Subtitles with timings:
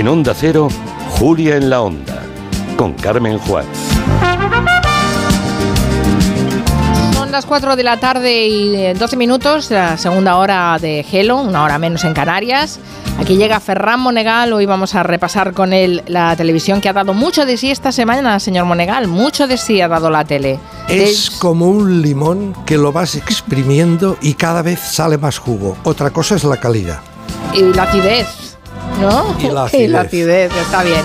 [0.00, 0.68] En Onda Cero,
[1.18, 2.22] Julia en la Onda,
[2.78, 3.66] con Carmen Juan.
[7.12, 11.64] Son las 4 de la tarde y 12 minutos, la segunda hora de Gelo, una
[11.64, 12.80] hora menos en Canarias.
[13.18, 17.12] Aquí llega Ferran Monegal, hoy vamos a repasar con él la televisión que ha dado
[17.12, 20.58] mucho de sí esta semana, señor Monegal, mucho de sí ha dado la tele.
[20.88, 25.76] Es como un limón que lo vas exprimiendo y cada vez sale más jugo.
[25.84, 27.00] Otra cosa es la calidad.
[27.52, 28.49] Y la acidez,
[29.00, 29.36] ¿no?
[29.40, 29.84] Y la acidez.
[29.84, 31.02] Y la acidez, está bien.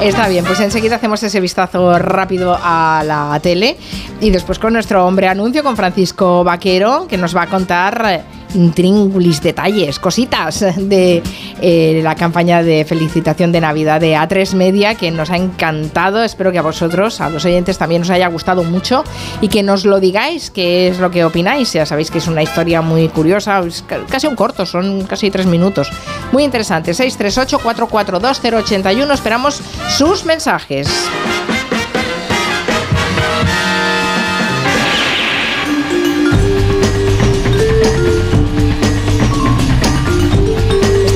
[0.00, 3.76] Está bien, pues enseguida hacemos ese vistazo rápido a la tele
[4.20, 8.22] y después con nuestro hombre anuncio, con Francisco Vaquero, que nos va a contar eh,
[8.54, 11.22] intríngulis, detalles, cositas de
[11.60, 16.22] eh, la campaña de felicitación de Navidad de A3 Media, que nos ha encantado.
[16.22, 19.04] Espero que a vosotros, a los oyentes, también os haya gustado mucho
[19.40, 21.72] y que nos lo digáis, qué es lo que opináis.
[21.72, 23.62] Ya sabéis que es una historia muy curiosa,
[24.08, 25.90] casi un corto, son casi tres minutos.
[26.32, 26.92] Muy interesante.
[26.92, 29.12] 638-442-081.
[29.12, 30.88] Esperamos sus mensajes.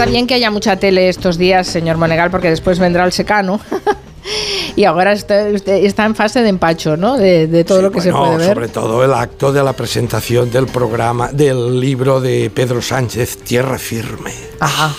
[0.03, 3.61] Está bien que haya mucha tele estos días, señor Monegal, porque después vendrá el secano.
[4.77, 7.17] y ahora está, está en fase de empacho, ¿no?
[7.17, 8.55] De, de todo Sí, lo que se bueno, puede ver.
[8.57, 13.79] Sobre todo el acto de la presentación del programa, del libro de Pedro Sánchez, Tierra
[13.79, 14.33] Firme.
[14.59, 14.93] Ajá.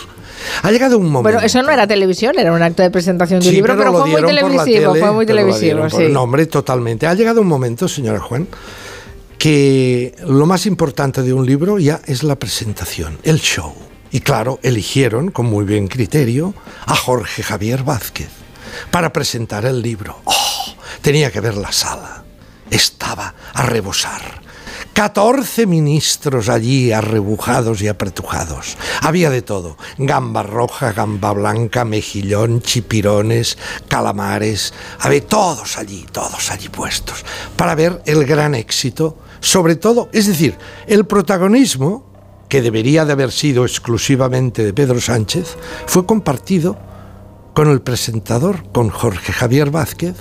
[0.61, 1.23] Ha llegado un momento.
[1.23, 4.09] Bueno, eso no era televisión, era un acto de presentación de un libro, pero, fue
[4.09, 6.07] muy televisivo, tele, fue muy televisivo, sí.
[6.09, 7.07] No, hombre, totalmente.
[7.07, 8.47] Ha llegado un momento, señora Juan,
[9.37, 13.73] que lo más importante de un libro ya es la presentación, el show.
[14.13, 16.53] Y claro, eligieron, con muy bien criterio,
[16.85, 18.29] a Jorge Javier Vázquez
[18.91, 20.19] para presentar el libro.
[20.23, 20.75] ¡Oh!
[21.01, 22.23] Tenía que ver la sala.
[22.69, 24.41] Estaba a rebosar.
[24.93, 28.77] 14 ministros allí arrebujados y apretujados.
[29.01, 29.77] Había de todo.
[29.97, 34.73] Gamba roja, gamba blanca, mejillón, chipirones, calamares.
[34.99, 37.25] Había todos allí, todos allí puestos.
[37.57, 39.17] Para ver el gran éxito.
[39.39, 42.12] Sobre todo, es decir, el protagonismo,
[42.53, 46.77] que debería de haber sido exclusivamente de Pedro Sánchez, fue compartido
[47.55, 50.13] con el presentador, con Jorge Javier Vázquez,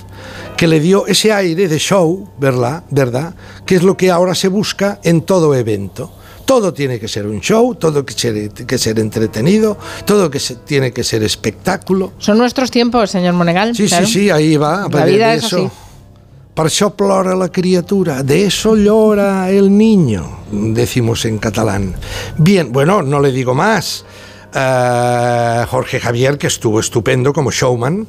[0.56, 2.84] que le dio ese aire de show, ¿verdad?
[2.88, 3.34] ¿verdad?
[3.66, 6.10] Que es lo que ahora se busca en todo evento.
[6.47, 9.76] Todo tiene que ser un show, todo que ser, que ser entretenido,
[10.06, 12.15] todo que se- tiene que ser espectáculo.
[12.16, 13.76] Son nuestros tiempos, señor Monegal.
[13.76, 14.06] Sí, claro.
[14.06, 14.88] sí, sí, ahí va.
[14.91, 15.56] La vida de es eso.
[15.66, 15.69] así.
[16.53, 16.93] Per això
[17.35, 21.95] la criatura, de eso llora el niño, decimos en catalán.
[22.37, 24.05] Bien, bueno, no le digo más.
[24.55, 28.07] Eh, Jorge Javier, que estuvo estupendo como showman,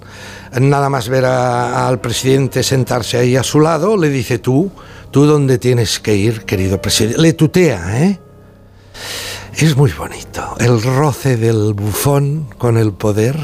[0.60, 4.70] nada más ver al presidente sentarse ahí a su lado, le dice tú,
[5.10, 7.22] tú dónde tienes que ir, querido presidente.
[7.22, 8.20] Le tutea, ¿eh?
[9.56, 10.56] Es muy bonito.
[10.60, 13.38] El roce del bufón con el poder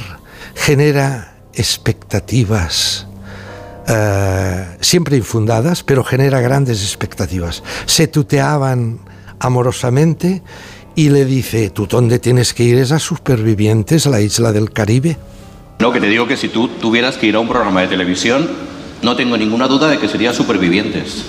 [0.56, 3.09] genera expectativas
[3.90, 7.64] eh, siempre infundadas, pero genera grandes expectativas.
[7.86, 9.00] Se tuteaban
[9.40, 10.44] amorosamente
[10.96, 12.78] y le dice, ¿tú dónde tienes que ir?
[12.78, 15.18] Es a Supervivientes, la isla del Caribe.
[15.80, 18.48] No, que te digo que si tú tuvieras que ir a un programa de televisión,
[19.02, 21.24] no tengo ninguna duda de que sería Supervivientes.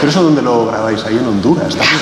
[0.00, 1.04] ¿Pero eso dónde lo grabáis?
[1.04, 2.00] Ahí en Honduras también.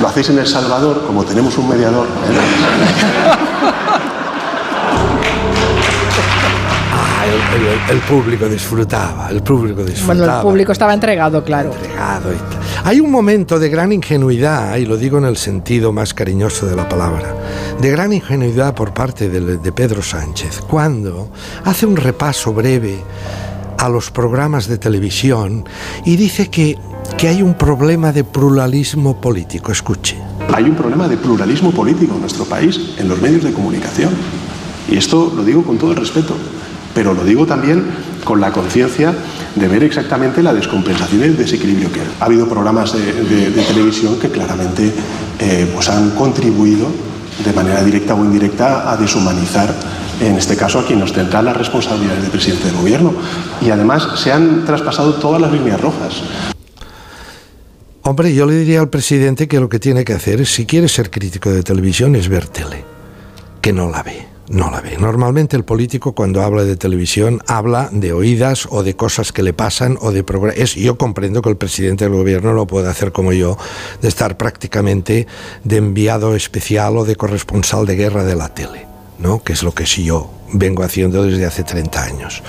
[0.00, 2.06] Lo hacéis en El Salvador, como tenemos un mediador.
[2.06, 2.44] ¿eh?
[7.34, 10.14] El, el- el público disfrutaba, el público disfrutaba.
[10.26, 11.72] Bueno, el público estaba entregado, claro.
[11.72, 12.60] entregado y tal.
[12.84, 16.76] Hay un momento de gran ingenuidad, y lo digo en el sentido más cariñoso de
[16.76, 17.34] la palabra,
[17.80, 21.28] de gran ingenuidad por parte de, de Pedro Sánchez, cuando
[21.64, 22.98] hace un repaso breve
[23.78, 25.64] a los programas de televisión
[26.04, 26.78] y dice que,
[27.18, 29.72] que hay un problema de pluralismo político.
[29.72, 30.16] Escuche.
[30.54, 34.10] Hay un problema de pluralismo político en nuestro país, en los medios de comunicación.
[34.88, 36.36] Y esto lo digo con todo el respeto,
[36.94, 37.84] pero lo digo también
[38.24, 39.14] con la conciencia
[39.54, 42.06] de ver exactamente la descompensación y el desequilibrio que hay.
[42.20, 44.92] Ha habido programas de, televisión que claramente
[45.38, 46.86] eh, pues han contribuido
[47.44, 49.74] de manera directa o indirecta a deshumanizar,
[50.20, 53.12] en este caso, a quien ostenta las responsabilidades de presidente del gobierno.
[53.60, 56.22] Y además se han traspasado todas las líneas rojas.
[58.02, 60.88] Hombre, yo le diría al presidente que lo que tiene que hacer, es, si quiere
[60.88, 62.84] ser crítico de televisión, es ver tele,
[63.60, 64.33] que no la ve.
[64.48, 64.98] No la ve.
[64.98, 69.54] Normalmente el político cuando habla de televisión habla de oídas o de cosas que le
[69.54, 70.74] pasan o de programas.
[70.74, 73.56] Yo comprendo que el presidente del gobierno no puede hacer como yo,
[74.02, 75.26] de estar prácticamente
[75.64, 78.86] de enviado especial o de corresponsal de guerra de la tele,
[79.18, 79.42] ¿no?
[79.42, 82.42] que es lo que sí yo vengo haciendo desde hace 30 años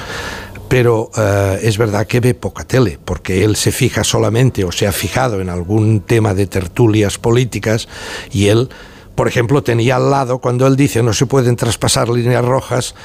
[0.68, 4.88] pero eh, es verdad que ve poca tele, porque él se fija solamente o se
[4.88, 7.88] ha fijado en algún tema de tertulias políticas
[8.31, 8.69] y él
[9.15, 12.95] por ejemplo, tenía al lado, cuando él dice no se pueden traspasar líneas rojas,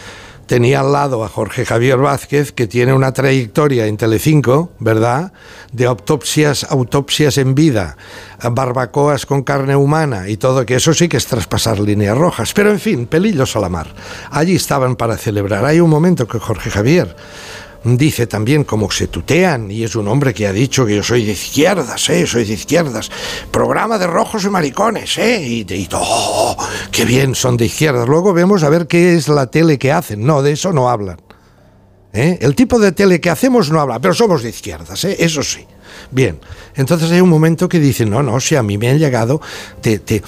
[0.50, 5.32] tenía al lado a Jorge Javier Vázquez, que tiene una trayectoria en Telecinco, ¿verdad?
[5.70, 7.96] De autopsias, autopsias en vida,
[8.42, 12.52] barbacoas con carne humana y todo, que eso sí que es traspasar líneas rojas.
[12.52, 13.94] Pero en fin, pelillos a la mar.
[14.32, 15.64] Allí estaban para celebrar.
[15.64, 17.14] Hay un momento que Jorge Javier
[17.84, 21.24] dice también como se tutean, y es un hombre que ha dicho que yo soy
[21.24, 22.26] de izquierdas, ¿eh?
[22.26, 23.10] soy de izquierdas,
[23.50, 25.40] programa de rojos y maricones, ¿eh?
[25.42, 26.56] y, y oh,
[26.90, 28.08] qué bien son de izquierdas.
[28.08, 31.20] Luego vemos a ver qué es la tele que hacen, no, de eso no hablan.
[32.12, 32.38] ¿eh?
[32.40, 35.16] El tipo de tele que hacemos no habla, pero somos de izquierdas, ¿eh?
[35.18, 35.66] eso sí.
[36.10, 36.38] Bien,
[36.74, 39.40] entonces hay un momento que dicen, no, no, si a mí me han llegado,
[39.80, 40.22] te, te,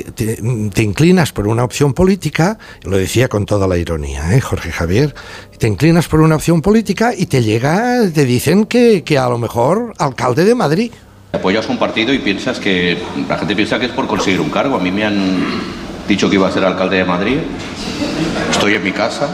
[0.00, 0.36] te,
[0.72, 4.40] te, inclinas por una opción política, lo decía con toda la ironía, ¿eh?
[4.40, 5.14] Jorge Javier,
[5.58, 9.36] te inclinas por una opción política y te llega, te dicen que, que a lo
[9.36, 10.92] mejor alcalde de Madrid.
[11.32, 12.96] Apoyas un partido y piensas que
[13.28, 14.76] la gente piensa que es por conseguir un cargo.
[14.76, 15.60] A mí me han
[16.08, 17.38] dicho que iba a ser alcalde de Madrid.
[18.50, 19.28] Estoy en mi casa,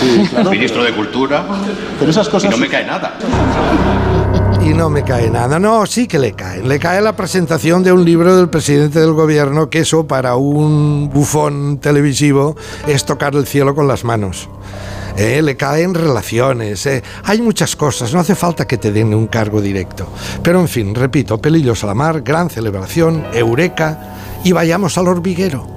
[0.00, 1.44] Sí, claro, ministro de Cultura,
[1.98, 2.50] pero esas y cosas...
[2.50, 3.14] no me cae nada.
[4.64, 5.58] Y no me cae nada.
[5.58, 6.62] No, sí que le cae.
[6.62, 11.10] Le cae la presentación de un libro del presidente del gobierno, que eso para un
[11.12, 12.56] bufón televisivo
[12.86, 14.48] es tocar el cielo con las manos.
[15.18, 17.02] Eh, le caen relaciones, eh.
[17.24, 20.08] hay muchas cosas, no hace falta que te den un cargo directo.
[20.42, 25.68] Pero en fin, repito, pelillos a la mar, gran celebración, eureka, y vayamos al hormiguero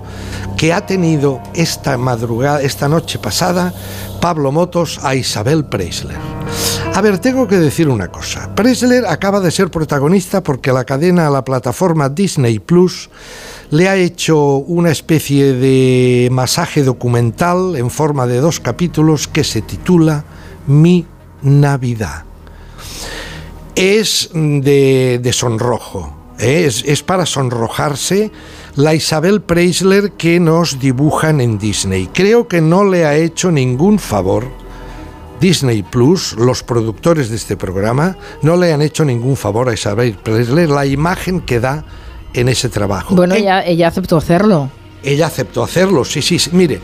[0.56, 3.74] que ha tenido esta madrugada, esta noche pasada,
[4.22, 6.37] Pablo Motos a Isabel Preisler.
[6.98, 8.56] A ver, tengo que decir una cosa.
[8.56, 13.12] Preisler acaba de ser protagonista porque la cadena, la plataforma Disney Plus,
[13.70, 19.62] le ha hecho una especie de masaje documental en forma de dos capítulos que se
[19.62, 20.26] titula
[20.66, 21.06] Mi
[21.44, 22.24] Navidad.
[23.76, 26.66] Es de, de sonrojo, ¿eh?
[26.66, 28.32] es, es para sonrojarse
[28.76, 32.10] la Isabel Preisler que nos dibujan en Disney.
[32.12, 34.67] Creo que no le ha hecho ningún favor.
[35.40, 40.16] Disney Plus, los productores de este programa, no le han hecho ningún favor a Isabel
[40.22, 41.86] Preisler la imagen que da
[42.34, 43.16] en ese trabajo.
[43.16, 44.70] Bueno, En- ella, ella aceptó hacerlo.
[45.04, 46.50] ella aceptó hacerlo, sí, sí, sí.
[46.54, 46.80] Mire,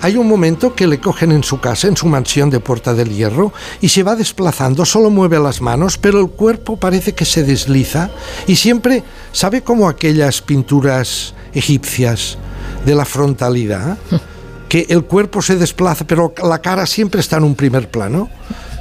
[0.00, 3.10] hay un momento que le cogen en su casa, en su mansión de Puerta del
[3.10, 7.44] Hierro, y se va desplazando, solo mueve las manos, pero el cuerpo parece que se
[7.44, 8.10] desliza,
[8.48, 12.36] y siempre, ¿sabe cómo aquellas pinturas egipcias
[12.84, 13.96] de la frontalidad?
[14.72, 18.30] Que el cuerpo se desplaza, pero la cara siempre está en un primer plano.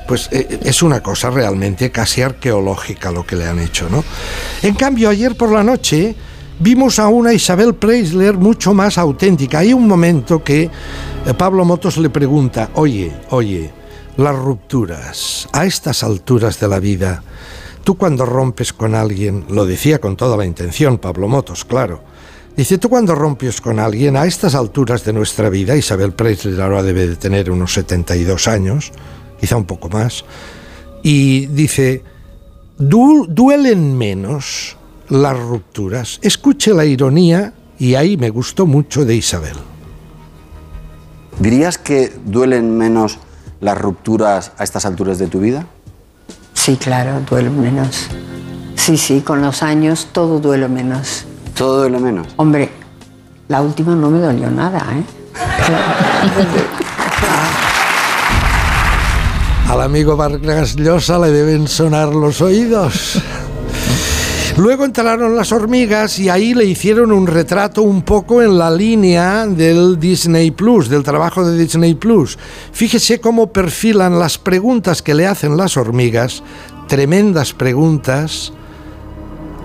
[0.08, 4.02] Pues eh, es una cosa realmente casi arqueológica lo que le han hecho, ¿no?
[4.62, 6.16] En cambio, ayer por la noche
[6.60, 9.60] vimos a una Isabel Preisler mucho más auténtica.
[9.60, 10.64] Hay un momento que
[11.26, 13.70] eh, Pablo Motos le pregunta, oye, oye,
[14.16, 17.22] las rupturas, a estas alturas de la vida,
[17.84, 22.02] tú cuando rompes con alguien, lo decía con toda la intención Pablo Motos, claro,
[22.56, 26.84] dice, tú cuando rompes con alguien, a estas alturas de nuestra vida, Isabel Preisler ahora
[26.84, 28.92] debe de tener unos 72 años,
[29.40, 30.24] quizá un poco más,
[31.04, 32.04] y dice,
[32.78, 34.78] "Du- duelen menos
[35.10, 36.20] las rupturas.
[36.22, 39.56] Escuche la ironía y ahí me gustó mucho de Isabel.
[41.40, 43.18] ¿Dirías que duelen menos
[43.60, 45.66] las rupturas a estas alturas de tu vida?
[46.54, 48.08] Sí, claro, duele menos.
[48.76, 51.26] Sí, sí, con los años todo duele menos.
[51.62, 52.26] Todo duele menos.
[52.38, 52.72] Hombre,
[53.48, 55.04] la última no me dolió nada, ¿eh?
[59.70, 63.22] Al amigo Vargas Llosa le deben sonar los oídos.
[64.58, 69.46] Luego entraron las hormigas y ahí le hicieron un retrato un poco en la línea
[69.46, 72.40] del Disney Plus, del trabajo de Disney Plus.
[72.72, 76.42] Fíjese cómo perfilan las preguntas que le hacen las hormigas,
[76.88, 78.52] tremendas preguntas,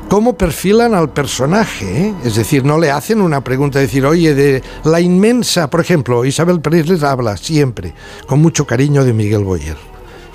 [0.09, 2.07] cómo perfilan al personaje.
[2.07, 2.15] ¿eh?
[2.25, 6.61] Es decir, no le hacen una pregunta, decir, oye, de la inmensa, por ejemplo, Isabel
[6.61, 7.95] Pérez habla siempre,
[8.27, 9.77] con mucho cariño de Miguel Boyer.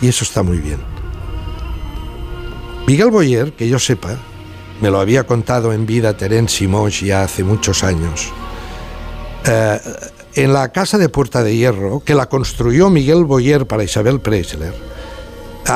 [0.02, 0.80] Y eso está muy bien.
[2.88, 4.18] Miguel Boyer, que yo sepa,
[4.82, 8.30] me lo había contado en vida Terence Simons ya hace muchos años,
[9.46, 9.80] eh,
[10.34, 14.74] en la casa de Puerta de Hierro, que la construyó Miguel Boyer para Isabel Preisler,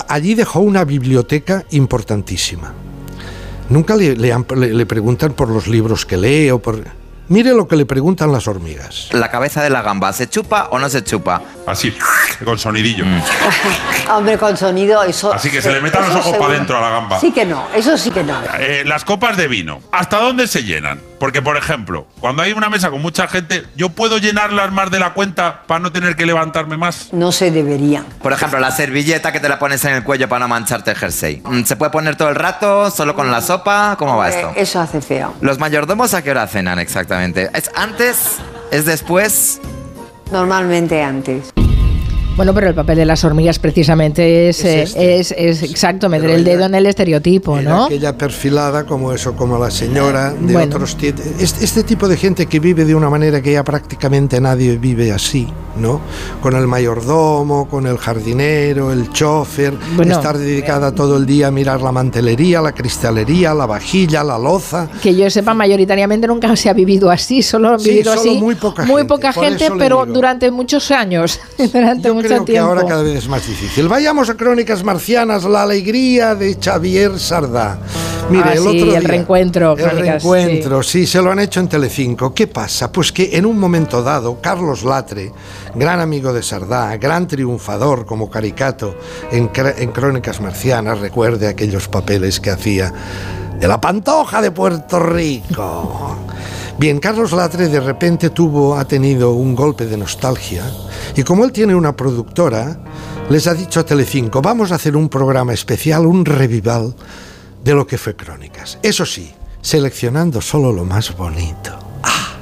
[0.07, 2.73] allí dejó una biblioteca importantísima.
[3.69, 6.83] Nunca le, le han- le- le preguntan por los libros que lee o por...
[7.27, 9.09] Mire lo que le preguntan las hormigas.
[9.11, 11.41] La cabeza de la gamba, ¿se chupa o no se chupa?
[11.65, 11.91] Así,
[12.43, 13.03] con sonidillo.
[14.15, 15.33] Hombre, con sonido, eso.
[15.33, 17.19] Así que se le metan los ojos para adentro a la gamba.
[17.19, 18.35] Sí que no, eso sí que no.
[18.59, 21.01] Eh, las copas de vino, ¿hasta dónde se llenan?
[21.25, 24.99] Porque, por ejemplo, cuando hay una mesa con mucha gente, ¿yo puedo llenarlas más de
[24.99, 27.09] la cuenta para no tener que levantarme más?
[27.13, 28.05] No se debería.
[28.21, 30.97] Por ejemplo, la servilleta que te la pones en el cuello para no mancharte el
[30.97, 31.41] jersey.
[31.43, 32.91] Mm, ¿Se puede poner todo el rato?
[32.91, 33.95] ¿Solo con la sopa?
[33.97, 34.49] ¿Cómo va esto?
[34.49, 35.33] Eh, eso hace feo.
[35.41, 37.49] ¿Los mayordomos a qué hora cenan exactamente?
[37.55, 38.37] ¿Es antes?
[38.69, 39.59] ¿Es después?
[40.31, 41.55] Normalmente antes.
[42.35, 45.19] Bueno, pero el papel de las hormigas precisamente es, Es eh, este.
[45.19, 47.85] es, es exacto, meter el dedo en el estereotipo, Era ¿no?
[47.85, 50.75] aquella perfilada como eso, como la señora de Bueno.
[50.75, 54.77] otros este, este tipo de gente que vive de una manera que ya prácticamente nadie
[54.77, 56.01] vive así, ¿no?
[56.41, 60.15] Con el mayordomo, con el jardinero, el chofer, Bueno.
[60.15, 64.89] estar dedicada todo el día a mirar la mantelería, la cristalería, la vajilla, la loza.
[65.01, 68.39] Que yo sepa, mayoritariamente nunca se ha vivido así, solo han Sí, vivido solo así
[68.41, 70.13] muy poca gente, por gente, eso le pero digo.
[70.13, 71.39] durante muchos años,
[71.73, 73.87] durante Yo mucho creo que ahora cada vez es más difícil.
[73.87, 77.77] Vayamos a Crónicas Marcianas, la alegría de Xavier Sardá.
[78.29, 81.05] Mire, Ah, el sí, otro el reencuentro, El reencuentro, sí.
[81.05, 82.33] se lo han hecho en Telecinco.
[82.33, 82.91] ¿Qué pasa?
[82.91, 85.31] Pues que en un momento dado, Carlos Latre,
[85.75, 88.95] gran amigo de Sardá, gran triunfador como caricato
[89.31, 92.91] en, en Crónicas Marcianas, recuerde aquellos papeles que hacía
[93.59, 96.17] de la Pantoja de Puerto Rico.
[96.77, 100.65] Bien, Carlos Latre de repente tuvo, ha tenido un golpe de nostalgia
[101.15, 102.77] y como él tiene una productora,
[103.29, 106.93] les ha dicho a Telecinco, vamos a hacer un programa especial, un revival
[107.63, 108.77] de lo que fue Crónicas.
[108.83, 111.79] Eso sí, seleccionando solo lo más bonito.
[112.03, 112.33] Ah,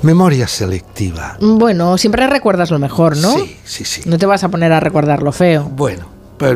[0.00, 1.36] memoria selectiva.
[1.40, 3.34] Bueno, siempre recuerdas lo mejor, ¿no?
[3.34, 4.02] Sí, sí, sí.
[4.06, 5.64] No te vas a poner a recordar lo feo.
[5.64, 6.06] Bueno,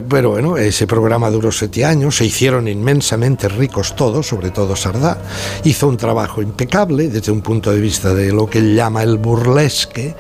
[0.09, 5.19] pero, bueno, ese programa duró siete años, se hicieron inmensamente ricos todos, sobre todo Sardá.
[5.65, 9.19] Hizo un trabajo impecable desde un punto de vista de lo que él llama el
[9.19, 10.15] burlesque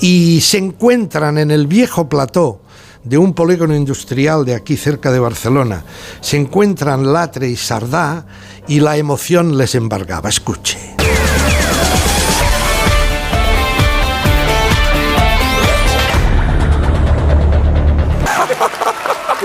[0.00, 2.60] y se encuentran en el viejo plató
[3.04, 5.84] de un polígono industrial de aquí cerca de Barcelona.
[6.20, 8.26] Se encuentran Latre y Sardá
[8.68, 10.28] y la emoción les embargaba.
[10.28, 10.96] Escuche.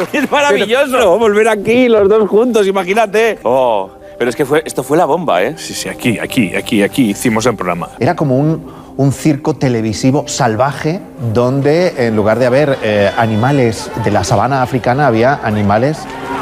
[0.14, 3.40] Es maravilloso volver aquí los dos juntos, imagínate.
[3.44, 5.56] Oh, pero es que fue, esto fue la bomba, ¿eh?
[5.58, 7.90] Sí, sí, aquí, aquí, aquí, aquí hicimos el programa.
[8.00, 11.00] Era como un, un circo televisivo salvaje
[11.34, 15.98] donde en lugar de haber eh, animales de la sabana africana había animales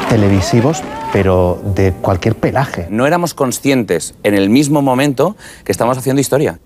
[0.09, 2.87] televisivos pero de cualquier pelaje.
[2.89, 6.59] No éramos conscientes en el mismo momento que estábamos haciendo historia.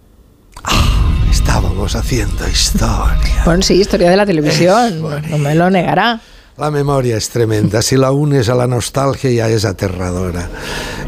[1.32, 3.44] Estábamos haciendo historia.
[3.46, 6.22] Bueno, sí, historia de la televisión, no me lo negará.
[6.56, 10.48] La memoria es tremenda, si la unes a la nostalgia ya es aterradora.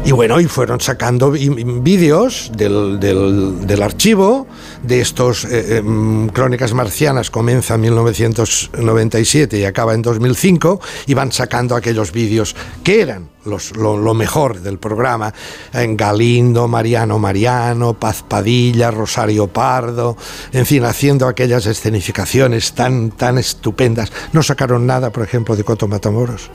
[0.04, 4.48] Y bueno, y fueron sacando vídeos del, del- del archivo
[4.82, 11.30] de estos eh, em, Crónicas Marcianas, comienza en 1997 y acaba en 2005, y van
[11.30, 15.32] sacando aquellos vídeos que eran los- lo, mejor del programa,
[15.72, 20.16] en Galindo, Mariano Mariano, Paz Padilla, Rosario Pardo,
[20.52, 24.12] en fin, haciendo aquellas escenificaciones tan, tan estupendas.
[24.32, 26.50] No sacaron nada, por ejemplo, de Coto Matamoros,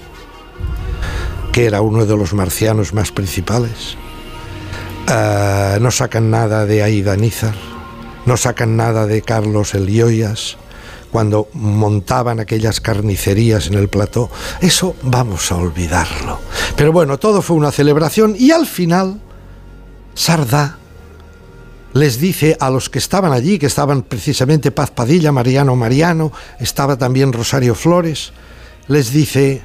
[1.51, 3.98] que era uno de los marcianos más principales.
[5.07, 7.55] Ah, no sacan nada de Aida Nízar,
[8.25, 10.57] no sacan nada de Carlos Elioyas,
[11.12, 14.30] cuando montaban aquellas carnicerías en el plató.
[14.62, 16.39] Eso vamos a olvidarlo.
[16.75, 19.20] Pero bueno, todo fue una celebración y al final,
[20.13, 20.77] Sardá
[21.94, 26.98] les dice a los que estaban allí, que estaban precisamente Paz Padilla, Mariano Mariano, estaba
[26.98, 28.32] también Rosario Flores,
[28.88, 29.62] les dice,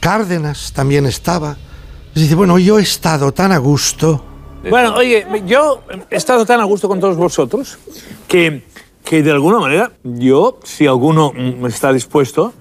[0.00, 1.56] Cárdenas también estaba,
[2.14, 4.24] les dice, bueno, yo he estado tan a gusto.
[4.68, 7.78] Bueno, oye, yo he estado tan a gusto con todos vosotros
[8.26, 8.64] que,
[9.08, 11.32] que de alguna manera yo, si alguno
[11.66, 12.52] está dispuesto,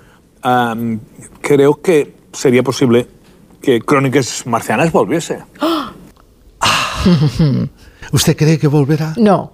[1.41, 3.05] creo que sería posible
[3.61, 5.43] que Crónicas Marcianas volviese.
[8.13, 9.13] ¿Usted cree que volverá?
[9.17, 9.51] No.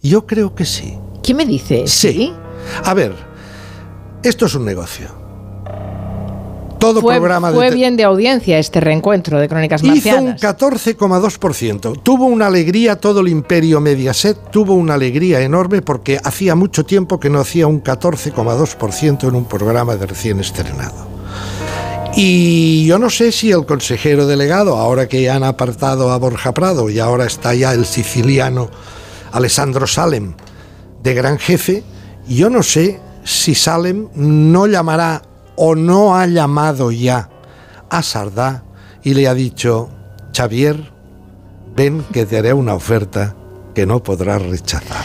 [0.00, 0.96] Yo creo que sí.
[1.22, 1.92] ¿Qué me dices?
[1.92, 2.32] Sí.
[2.84, 3.14] A ver,
[4.22, 5.19] esto es un negocio.
[6.80, 9.94] Todo Fue, programa fue de te- bien de audiencia este reencuentro de Crónicas Hizo un
[9.94, 10.40] Marcianas.
[10.40, 12.00] 14,2%.
[12.02, 17.20] Tuvo una alegría todo el imperio Mediaset, tuvo una alegría enorme porque hacía mucho tiempo
[17.20, 21.06] que no hacía un 14,2% en un programa de recién estrenado.
[22.16, 26.90] Y yo no sé si el consejero delegado, ahora que han apartado a Borja Prado
[26.90, 28.68] y ahora está ya el siciliano
[29.32, 30.34] Alessandro Salem
[31.02, 31.84] de gran jefe,
[32.26, 35.22] yo no sé si Salem no llamará
[35.62, 37.28] o no ha llamado ya
[37.90, 38.62] a Sardá
[39.02, 39.90] y le ha dicho,
[40.34, 40.90] Xavier,
[41.76, 43.34] ven que te haré una oferta
[43.74, 45.04] que no podrás rechazar.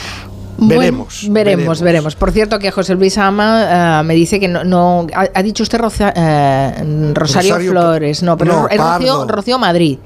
[0.57, 2.15] Bueno, veremos, veremos, veremos.
[2.15, 4.63] Por cierto, que José Luis Ama eh, me dice que no.
[4.63, 9.27] no- ha, ha dicho usted Rosa- eh, Rosario, Rosario- Flores, no, pero no, es.
[9.27, 9.99] Rocío Madrid.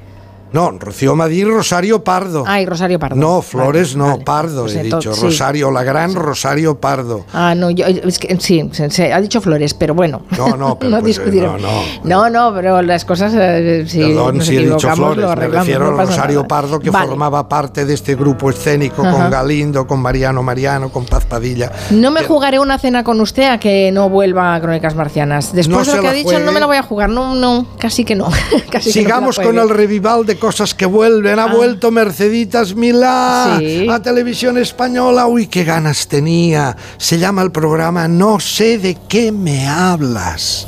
[0.52, 2.44] No, Rocío Madí y Rosario Pardo.
[2.48, 3.16] Ay, Rosario Pardo.
[3.16, 5.14] No, Flores no, Pardo, Pues he dicho.
[5.14, 5.22] sí.
[5.22, 7.26] Rosario, la gran Rosario Pardo.
[7.34, 10.22] Ah, no, yo, es que sí, se, se ha dicho Flores, pero bueno.
[10.38, 11.62] No, no, pero no pues, discutiremos.
[11.62, 11.70] no,
[12.04, 15.48] No, no, pero las cosas, eh, si Perdón nos si he dicho Flores, lo me
[15.48, 16.48] refiero a Rosario nada.
[16.48, 17.08] Pardo que Vale.
[17.08, 19.12] formaba parte de este grupo escénico Ajá.
[19.12, 21.72] con Galindo, con Mariano Mariano, con Paz Padilla.
[21.92, 25.54] No me jugaré una cena con usted a que no vuelva a Crónicas Marcianas.
[25.54, 26.46] Después No de lo que ha dicho, juegue.
[26.46, 27.10] no me la voy a jugar.
[27.10, 28.30] No, no, casi que no.
[28.72, 31.38] Casi que no me la Sigamos con el revival de cosas que vuelven.
[31.38, 33.60] Ha vuelto Merceditas Milá Ah.
[33.60, 33.88] Sí.
[33.90, 35.28] a Televisión Española.
[35.28, 36.76] Uy, qué ganas tenía.
[36.98, 40.68] Se llama el programa No sé de qué me hablas.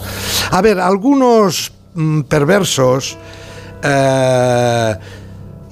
[0.51, 3.17] A ver, algunos mm, perversos
[3.83, 4.95] eh,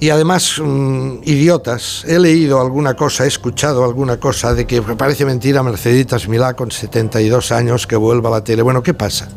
[0.00, 2.04] y además mm, idiotas.
[2.06, 6.70] He leído alguna cosa, he escuchado alguna cosa de que parece mentira Merceditas Milá con
[6.70, 8.62] 72 años que vuelva a la tele.
[8.62, 9.28] Bueno, ¿qué pasa?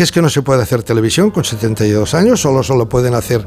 [0.00, 2.40] ¿Qué es que no se puede hacer televisión con 72 años?
[2.40, 3.44] Solo solo pueden hacer...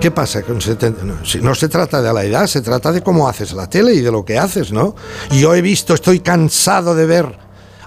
[0.00, 1.04] ¿Qué pasa con 70?
[1.04, 3.92] No, si no se trata de la edad, se trata de cómo haces la tele
[3.92, 4.96] y de lo que haces, ¿no?
[5.30, 7.38] Yo he visto, estoy cansado de ver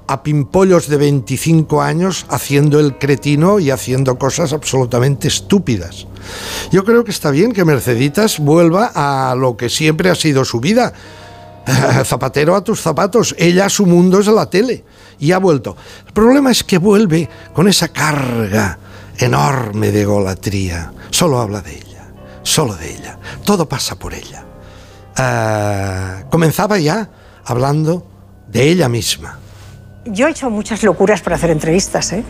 [0.05, 6.05] a pimpollos de 25 años haciendo el cretino y haciendo cosas absolutamente estúpidas.
[6.71, 10.59] Yo creo que está bien que Merceditas vuelva a lo que siempre ha sido su
[10.59, 10.93] vida.
[12.05, 13.35] Zapatero a tus zapatos.
[13.37, 14.83] Ella, su mundo es la tele.
[15.19, 15.75] Y ha vuelto.
[16.05, 18.77] El problema es que vuelve con esa carga
[19.17, 20.91] enorme de egolatría.
[21.09, 22.07] Solo habla de ella.
[22.43, 23.17] Solo de ella.
[23.43, 24.45] Todo pasa por ella.
[25.17, 27.09] Ah, comenzaba ya
[27.45, 28.05] hablando
[28.47, 29.39] de ella misma.
[30.05, 32.23] Yo he hecho muchas locuras para hacer entrevistas, ¿eh?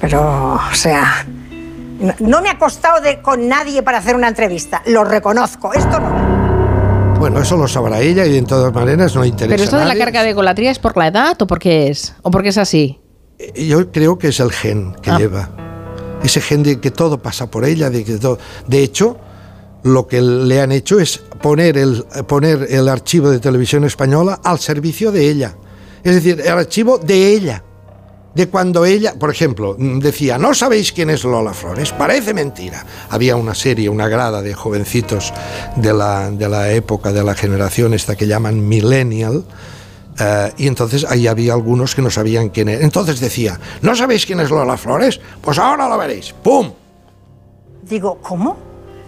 [0.00, 1.26] Pero, o sea,
[2.20, 4.82] no, me ha costado con nadie para hacer una entrevista.
[4.86, 5.72] Lo reconozco.
[5.72, 6.29] Esto no.
[7.20, 9.52] Bueno, eso lo sabrá ella y de todas maneras no interesa.
[9.54, 12.14] Pero esto de la carga de egolatría es por la edad o por qué es?
[12.22, 12.98] ¿O porque es así?
[13.54, 15.18] Yo creo que es el gen que Ah.
[15.18, 15.50] lleva.
[16.22, 18.38] Ese gen de que todo pasa por ella, de que todo.
[18.66, 19.18] De hecho,
[19.82, 24.58] lo que le han hecho es poner el, poner el archivo de televisión española al
[24.58, 25.54] servicio de ella.
[26.02, 27.62] Es decir, el archivo de ella.
[28.34, 32.84] De cuando ella, por ejemplo, mm, decía, no sabéis quién es Lola Flores, parece mentira.
[33.08, 35.32] Había una serie, una grada de jovencitos
[35.76, 39.44] de la, de la época, de la generación esta que llaman millennial,
[40.20, 42.84] eh, y entonces ahí había algunos que no sabían quién era.
[42.84, 45.20] Entonces decía, ¿no sabéis quién es Lola Flores?
[45.40, 46.32] Pues ahora lo veréis.
[46.32, 46.72] ¡Pum!
[47.82, 48.56] Digo, ¿cómo?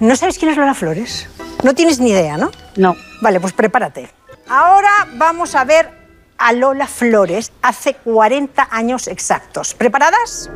[0.00, 1.28] ¿No sabes quién es Lola Flores?
[1.62, 2.50] No tienes ni idea, ¿no?
[2.76, 2.96] No.
[3.20, 4.10] Vale, pues prepárate.
[4.48, 6.01] Ahora vamos a ver
[6.42, 9.74] a Lola Flores hace 40 años exactos.
[9.74, 10.50] ¿Preparadas?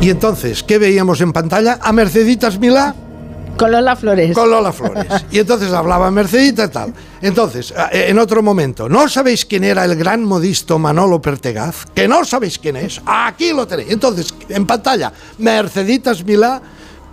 [0.00, 1.78] Y entonces, ¿qué veíamos en pantalla?
[1.80, 2.94] A Merceditas Milá.
[3.56, 4.34] Con Lola Flores.
[4.34, 5.06] Con Lola Flores.
[5.30, 6.92] Y entonces hablaba Mercedita y tal.
[7.22, 11.86] Entonces, eh, en otro momento, ¿no sabéis quién era el gran modisto Manolo Pertegaz?
[11.94, 13.00] ¿Que no sabéis quién es?
[13.06, 13.90] Aquí lo tenéis.
[13.90, 16.60] Entonces, en pantalla, Merceditas Milá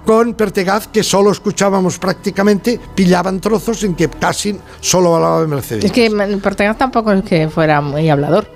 [0.06, 5.86] con Pertegaz, que solo escuchábamos prácticamente, pillaban trozos en que casi solo hablaba de Mercedes.
[5.86, 6.10] Es que
[6.42, 8.48] Pertegaz tampoco es que fuera muy hablador.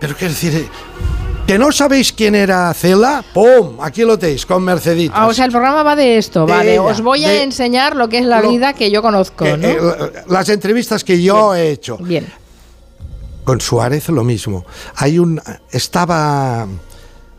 [0.00, 0.68] Pero quiero decir, eh,
[1.46, 3.76] que no sabéis quién era Cela, ¡pum!
[3.80, 5.16] Aquí lo tenéis, con Merceditas.
[5.18, 7.42] Ah, o sea, el programa va de esto, De va de ella, os voy a
[7.42, 9.68] enseñar lo que es la vida que yo conozco, Que, ¿no?
[9.68, 11.98] eh, la- las entrevistas que yo he hecho.
[11.98, 12.26] Bien.
[13.44, 14.64] Con Suárez lo mismo.
[14.96, 16.66] Hay un estaba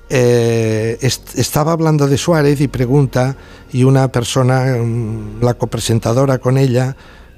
[0.09, 3.35] eh, est- estaba hablando de Suárez y pregunta
[3.73, 6.95] y una persona, mm, la copresentadora con ella,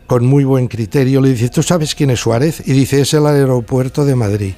[0.08, 2.62] con muy buen criterio, le dice, ¿tú sabes quién es Suárez?
[2.66, 4.54] Y dice, es el aeropuerto de Madrid.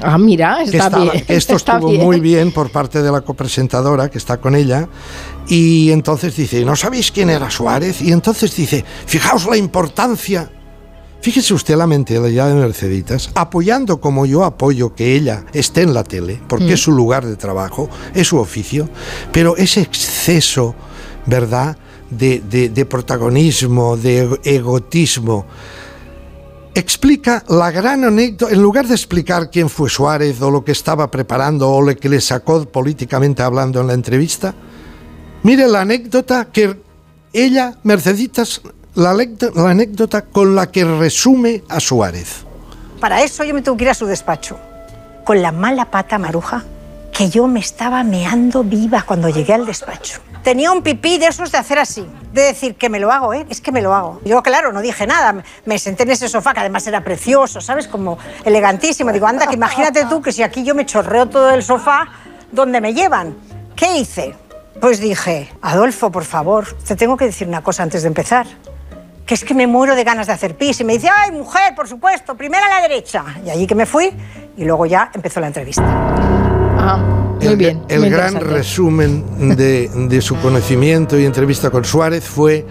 [0.00, 1.24] Ah, mira, Que está estaba- bien.
[1.26, 2.02] que esto está estuvo bien.
[2.02, 4.88] muy bien por parte de la copresentadora que está con ella.
[5.48, 8.00] Y entonces dice, ¿no sabéis quién era Suárez?
[8.02, 10.50] Y entonces dice, fijaos la importancia.
[11.22, 16.02] Fíjese usted la mentalidad de Merceditas, apoyando como yo apoyo que ella esté en la
[16.02, 16.70] tele, porque Mm.
[16.72, 18.88] es su lugar de trabajo, es su oficio,
[19.32, 20.74] pero ese exceso,
[21.26, 21.76] ¿verdad?,
[22.10, 25.46] de, de- de protagonismo, de ego- egotismo,
[26.74, 31.10] explica la gran anécdota, en lugar de explicar quién fue Suárez o lo que estaba
[31.10, 34.54] preparando o lo que le sacó políticamente hablando en la entrevista,
[35.44, 36.76] mire la anécdota que
[37.32, 38.60] ella, Merceditas,
[38.94, 42.44] la, anécdo- la anécdota con la que resume a Suárez.
[43.00, 44.58] Para eso yo me tuve que ir a su despacho.
[45.24, 46.64] Con la mala pata maruja
[47.12, 50.20] que yo me estaba meando viva cuando llegué al despacho.
[50.42, 53.46] Tenía un pipí de esos de hacer así, de decir que me lo hago, ¿eh?
[53.50, 54.20] Es que me lo hago.
[54.24, 55.44] Yo, claro, no dije nada.
[55.66, 57.86] Me senté en ese sofá, que además era precioso, ¿sabes?
[57.86, 59.12] Como elegantísimo.
[59.12, 62.08] Digo, anda, que imagínate tú que si aquí yo me chorreo todo el sofá,
[62.50, 63.36] ¿dónde me llevan?
[63.76, 64.34] ¿Qué hice?
[64.80, 68.46] Pues dije, Adolfo, por favor, te tengo que decir una cosa antes de empezar.
[69.32, 70.78] Que es que me muero de ganas de hacer pis.
[70.82, 73.24] Y me dice, ay, mujer, por supuesto, primera a la derecha.
[73.46, 74.10] Y allí que me fui
[74.58, 75.82] y luego ya empezó la entrevista.
[75.86, 76.98] Ah,
[77.40, 77.82] muy el, bien.
[77.88, 82.66] el muy gran resumen de, de su conocimiento y entrevista con Suárez fue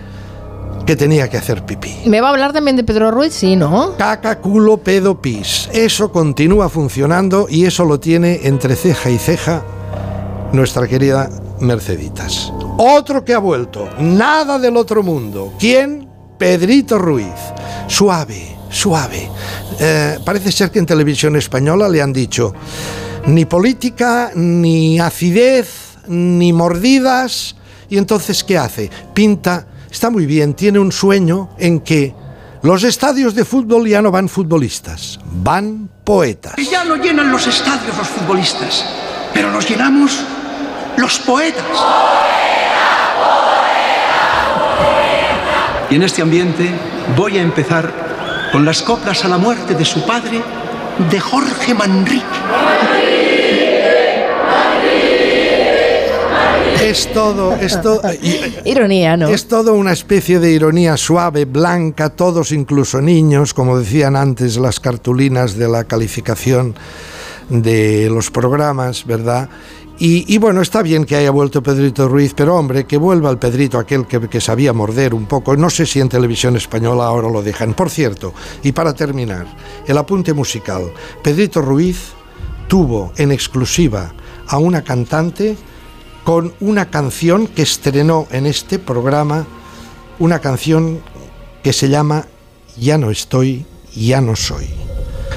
[0.85, 2.03] que tenía que hacer pipí.
[2.05, 3.33] ¿Me va a hablar también de Pedro Ruiz?
[3.33, 3.97] Sí, ¿no?
[3.97, 5.67] Caca, culo, pedo, pis.
[5.73, 9.63] Eso continúa funcionando y eso lo tiene entre ceja y ceja
[10.53, 11.27] nuestra querida
[11.59, 12.53] Merceditas.
[12.77, 15.53] Otro que ha vuelto, nada del otro mundo.
[15.57, 16.10] ¿Quién?
[16.41, 17.37] Pedrito Ruiz.
[17.85, 19.29] Suave, suave.
[19.79, 22.51] Eh, parece ser que en televisión española le han dicho
[23.27, 27.55] ni política, ni acidez, ni mordidas.
[27.91, 28.89] ¿Y entonces qué hace?
[29.13, 32.15] Pinta, está muy bien, tiene un sueño en que
[32.63, 36.55] los estadios de fútbol ya no van futbolistas, van poetas.
[36.71, 38.83] Ya no llenan los estadios los futbolistas,
[39.31, 40.19] pero los llenamos
[40.97, 42.40] los poetas.
[45.91, 46.69] Y en este ambiente
[47.17, 50.41] voy a empezar con las coplas a la muerte de su padre,
[51.09, 52.23] de Jorge Manrique.
[56.81, 58.01] Es todo, es todo,
[58.63, 59.27] Ironía, ¿no?
[59.27, 64.79] Es todo una especie de ironía suave, blanca, todos incluso niños, como decían antes las
[64.79, 66.73] cartulinas de la calificación
[67.49, 69.49] de los programas, ¿verdad?
[69.99, 73.77] Y, bueno, está bien que haya vuelto Pedrito Ruiz, pero hombre, que vuelva el Pedrito,
[73.77, 75.55] aquel que, que sabía morder un poco.
[75.55, 77.75] No sé si en televisión española ahora lo dejan.
[77.75, 79.45] Por cierto, y para terminar,
[79.85, 80.91] el apunte musical.
[81.21, 82.13] Pedrito Ruiz
[82.67, 84.11] tuvo en exclusiva
[84.47, 85.55] a una cantante
[86.23, 89.45] con una canción que estrenó en este programa,
[90.19, 91.01] una canción
[91.63, 92.25] que se llama
[92.77, 94.67] Ya no estoy, ya no soy.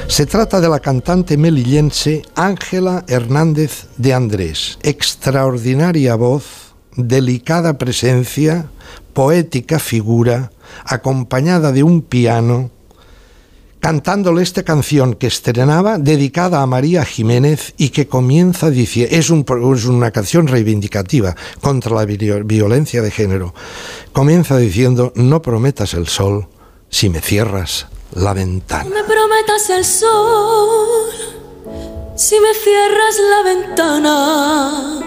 [0.06, 4.78] Se trata de la cantante melillense Ángela Hernández de Andrés.
[4.82, 8.66] Extraordinaria voz, delicada presencia,
[9.12, 10.52] poética figura,
[10.84, 12.70] acompañada de un piano,
[13.80, 19.44] cantándole esta canción que estrenaba dedicada a María Jiménez y que comienza diciendo, es, un,
[19.74, 23.52] es una canción reivindicativa contra la vi- violencia de género,
[24.12, 26.46] comienza diciendo, no prometas el sol
[26.88, 28.88] si me cierras la ventana.
[29.34, 31.10] Me prometas el sol
[32.14, 35.00] si me cierras la ventana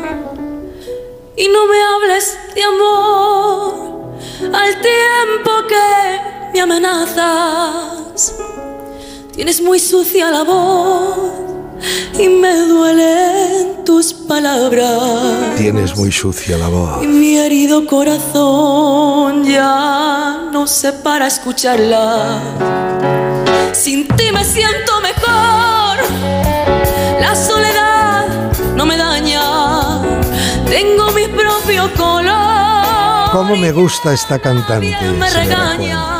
[1.35, 4.17] y no me hables de amor
[4.53, 8.35] al tiempo que me amenazas.
[9.33, 11.56] Tienes muy sucia la voz
[12.17, 15.55] y me duelen tus palabras.
[15.57, 17.03] Tienes muy sucia la voz.
[17.03, 22.41] Y mi herido corazón ya no se para escucharla.
[23.73, 25.97] Sin ti me siento mejor.
[27.19, 28.27] La soledad
[28.75, 30.01] no me daña.
[30.65, 33.31] Tengo mi propio color.
[33.31, 34.95] ¿Cómo me gusta esta cantante?
[35.17, 36.17] Me regaña.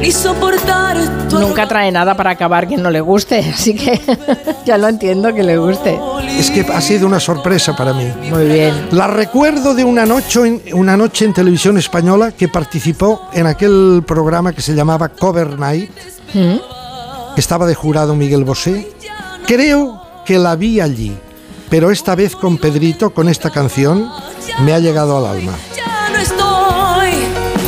[0.00, 4.00] Ni soportar tu Nunca trae nada para acabar quien no le guste, así que
[4.66, 5.98] ya lo entiendo que le guste.
[6.38, 8.10] Es que ha sido una sorpresa para mí.
[8.30, 8.88] Muy bien.
[8.92, 14.02] La recuerdo de una noche, en, una noche en televisión española que participó en aquel
[14.06, 15.90] programa que se llamaba Cover Night,
[16.34, 17.34] ¿Mm?
[17.34, 18.90] que estaba de jurado Miguel Bosé.
[19.46, 21.16] Creo que la vi allí,
[21.68, 24.08] pero esta vez con Pedrito, con esta canción,
[24.64, 25.52] me ha llegado al alma.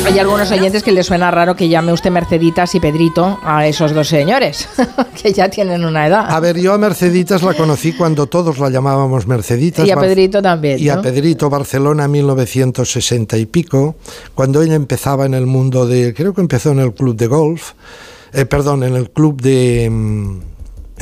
[0.05, 3.95] Hay algunos oyentes que les suena raro que llame usted Merceditas y Pedrito a esos
[3.95, 4.69] dos señores,
[5.23, 6.27] que ya tienen una edad.
[6.29, 9.87] A ver, yo a Merceditas la conocí cuando todos la llamábamos Merceditas.
[9.87, 10.79] Y a Bar- Pedrito también.
[10.81, 11.01] Y a.
[11.01, 13.95] Pedrito, Barcelona, 1960 y pico,
[14.35, 17.73] cuando ella empezaba en el mundo de, creo que empezó en el club de golf,
[18.33, 20.41] eh, perdón, en el club de, mm,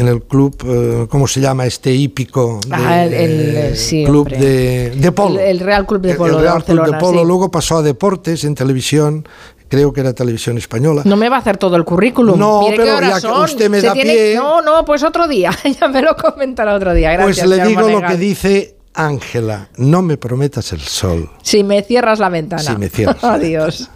[0.00, 2.58] en el club, eh, ¿cómo se llama este hípico?
[2.66, 5.38] De, el- el- eh, sí, club de, de polo.
[5.38, 7.26] El, el Real Club de Polo el Real Club de polo, sí.
[7.26, 9.28] luego pasó a deportes en televisión,
[9.68, 11.02] creo que era televisión española.
[11.04, 12.38] No me va a hacer todo el currículum.
[12.38, 15.28] No, Mire pero ya que usted me Se da tiene- pie- No, no, pues otro
[15.28, 15.50] día.
[15.80, 17.12] ya me lo comentará otro día.
[17.12, 21.30] Gracias, pues le digo lo que dice Ángela, no me prometas el sol.
[21.42, 22.62] Si me cierras la ventana.
[22.62, 23.88] Si me cierras Adiós.